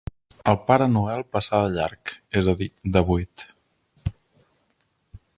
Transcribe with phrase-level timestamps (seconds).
[0.51, 3.45] El Pare Noel passà de llarg, és a dir, de buit.